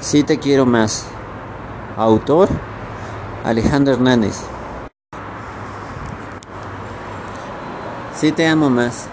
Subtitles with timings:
[0.00, 1.06] Sí te quiero más.
[1.96, 2.48] Autor
[3.44, 4.44] Alejandro Hernández.
[8.14, 9.08] Sí te amo más.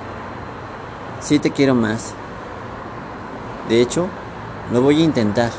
[1.21, 2.13] Sí te quiero más.
[3.67, 4.07] De hecho,
[4.71, 5.51] lo voy a intentar.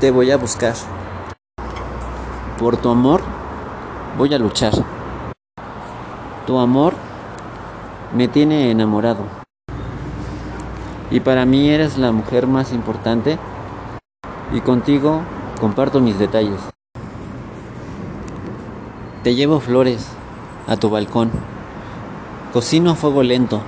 [0.00, 0.74] Te voy a buscar.
[2.58, 3.22] Por tu amor
[4.18, 4.72] voy a luchar.
[6.44, 6.94] Tu amor
[8.12, 9.45] me tiene enamorado.
[11.10, 13.38] Y para mí eres la mujer más importante
[14.52, 15.22] y contigo
[15.60, 16.60] comparto mis detalles.
[19.22, 20.08] Te llevo flores
[20.66, 21.30] a tu balcón.
[22.52, 23.60] Cocino a fuego lento.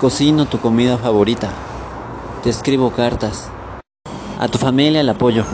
[0.00, 1.50] Cocino tu comida favorita.
[2.42, 3.50] Te escribo cartas.
[4.38, 5.44] A tu familia el apoyo.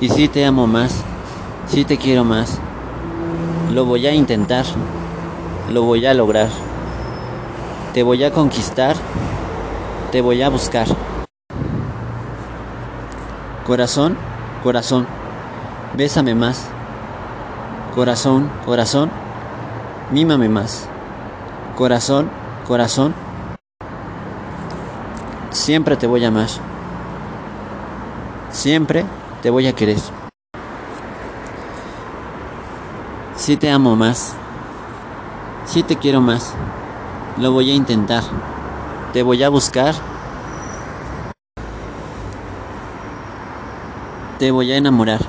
[0.00, 1.02] Y si te amo más,
[1.66, 2.58] si te quiero más,
[3.72, 4.64] lo voy a intentar,
[5.70, 6.48] lo voy a lograr.
[7.92, 8.94] Te voy a conquistar,
[10.12, 10.86] te voy a buscar.
[13.66, 14.16] Corazón,
[14.62, 15.08] corazón,
[15.96, 16.68] bésame más.
[17.92, 19.10] Corazón, corazón,
[20.12, 20.88] mímame más.
[21.76, 22.30] Corazón,
[22.68, 23.12] corazón,
[25.50, 26.48] siempre te voy a amar.
[28.52, 29.04] Siempre
[29.42, 29.98] te voy a querer.
[33.34, 34.34] Si te amo más,
[35.64, 36.54] si te quiero más,
[37.38, 38.22] lo voy a intentar.
[39.12, 39.94] Te voy a buscar.
[44.38, 45.20] Te voy a enamorar.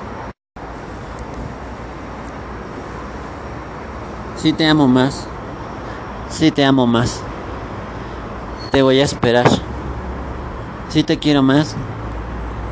[4.36, 5.26] Si te amo más,
[6.28, 7.22] si te amo más,
[8.72, 9.46] te voy a esperar.
[10.88, 11.76] Si te quiero más,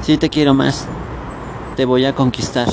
[0.03, 0.87] si te quiero más
[1.77, 2.69] te voy a conquistar.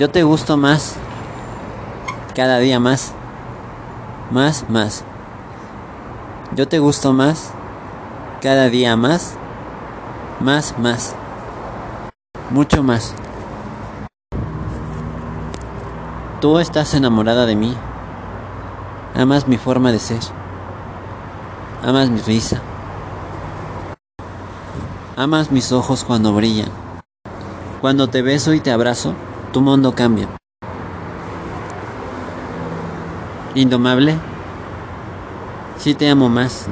[0.00, 0.96] Yo te gusto más,
[2.34, 3.12] cada día más,
[4.30, 5.04] más, más.
[6.56, 7.50] Yo te gusto más,
[8.40, 9.34] cada día más,
[10.40, 11.14] más, más
[12.48, 13.12] mucho más.
[16.40, 17.76] Tú estás enamorada de mí.
[19.14, 20.20] Amas mi forma de ser.
[21.84, 22.62] Amas mi risa.
[25.18, 26.70] Amas mis ojos cuando brillan.
[27.82, 29.14] Cuando te beso y te abrazo,
[29.52, 30.28] tu mundo cambia.
[33.54, 34.16] Indomable,
[35.76, 36.66] si te amo más,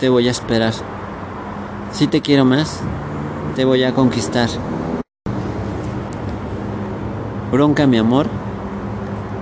[0.00, 0.72] te voy a esperar.
[1.92, 2.80] Si te quiero más,
[3.54, 4.48] te voy a conquistar.
[7.52, 8.26] Bronca mi amor,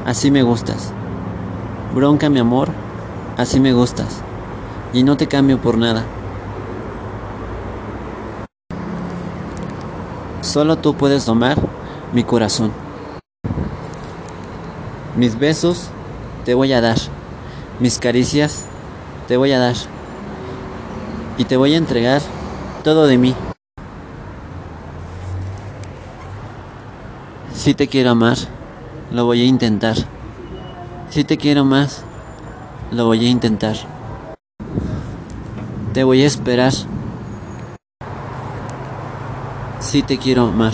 [0.05, 0.93] así me gustas.
[1.95, 2.69] Bronca mi amor,
[3.39, 4.21] así me gustas.
[4.93, 6.05] Y no te cambio por nada.
[10.43, 11.80] Solo tú puedes domar
[12.13, 12.73] mi corazón.
[15.17, 15.91] Mis besos
[16.45, 16.97] te voy a dar.
[17.79, 18.67] Mis caricias
[19.29, 19.77] te voy a dar.
[21.39, 22.21] Y te voy a entregar
[22.85, 23.35] todo de mí.
[27.55, 28.37] Si te quiero amar,
[29.11, 29.97] lo voy a intentar.
[31.11, 32.05] Si te quiero más,
[32.91, 33.77] lo voy a intentar.
[35.93, 36.73] Te voy a esperar.
[39.81, 40.73] Si te quiero amar,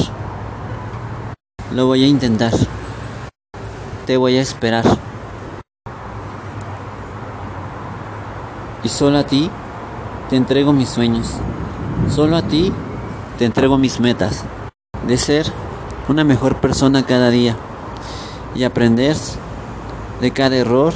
[1.77, 2.53] lo voy a intentar.
[4.07, 4.83] Te voy a esperar.
[8.83, 9.51] Y solo a ti
[10.31, 11.35] te entrego mis sueños.
[12.15, 12.73] Solo a ti
[13.39, 14.45] te entrego mis metas
[15.07, 15.53] de ser
[16.09, 17.57] una mejor persona cada día
[18.55, 19.15] y aprender
[20.23, 20.95] de cada error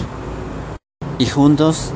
[1.18, 1.90] y juntos,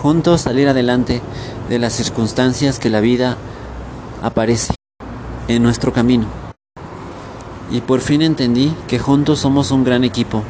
[0.00, 1.20] juntos salir adelante
[1.68, 3.36] de las circunstancias que la vida
[4.22, 4.74] aparece
[5.46, 6.39] en nuestro camino.
[7.70, 10.42] Y por fin entendí que juntos somos un gran equipo,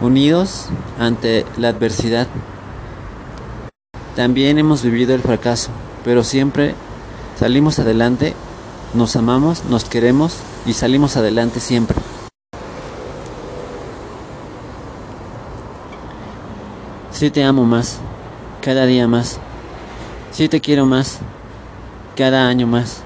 [0.00, 0.66] unidos
[0.98, 2.26] ante la adversidad.
[4.16, 5.70] También hemos vivido el fracaso,
[6.04, 6.74] pero siempre
[7.38, 8.34] salimos adelante,
[8.94, 11.96] nos amamos, nos queremos y salimos adelante siempre.
[17.12, 17.98] Si te amo más,
[18.62, 19.38] cada día más.
[20.32, 21.18] Si te quiero más,
[22.16, 23.02] cada año más.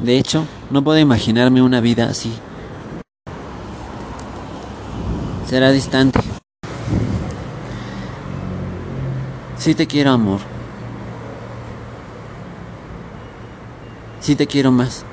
[0.00, 2.32] De hecho, no puedo imaginarme una vida así.
[5.46, 6.20] Será distante.
[9.56, 10.40] Si te quiero amor.
[14.20, 15.04] Si te quiero más.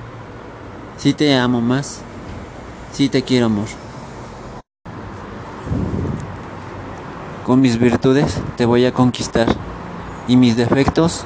[0.98, 2.02] Si te amo más.
[2.92, 3.68] Si te quiero amor.
[7.44, 9.48] Con mis virtudes te voy a conquistar
[10.28, 11.26] y mis defectos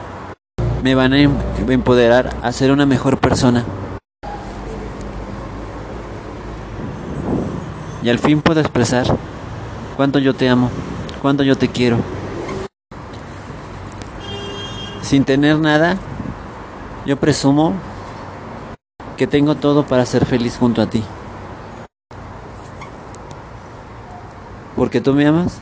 [0.84, 1.36] me van a em-,
[1.70, 3.66] empoderar a ser una mejor persona.
[8.02, 9.06] Y al fin puedo expresar
[9.98, 10.70] cuánto yo te amo,
[11.22, 11.98] cuánto yo te quiero.
[15.02, 15.98] Sin tener nada,
[17.06, 17.74] yo presumo
[19.18, 21.04] que tengo todo para ser feliz junto a ti.
[24.78, 25.60] Porque tú me amas,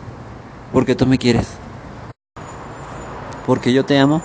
[0.72, 1.58] porque tú me quieres,
[3.48, 4.22] porque yo te amo,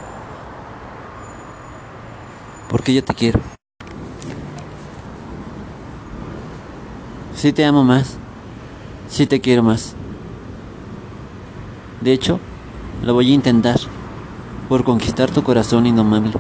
[2.72, 3.38] porque yo te quiero.
[7.34, 8.16] Sí te amo más,
[9.08, 9.94] sí te quiero más.
[12.00, 12.40] De hecho,
[13.02, 13.78] lo voy a intentar
[14.70, 16.32] por conquistar tu corazón indomable.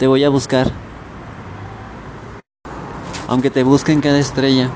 [0.00, 0.72] Te voy a buscar.
[3.28, 4.70] Aunque te busque en cada estrella,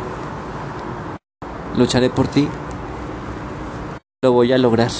[1.77, 2.49] lucharé por ti.
[4.23, 4.93] Lo voy a lograr.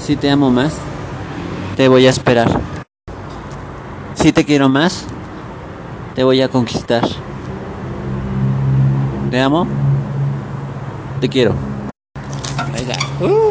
[0.00, 0.74] Si te amo más,
[1.76, 2.48] te voy a esperar.
[4.14, 5.04] Si te quiero más,
[6.14, 7.02] te voy a conquistar.
[9.30, 9.66] Te amo,
[11.20, 11.52] te quiero.
[13.20, 13.45] Uh.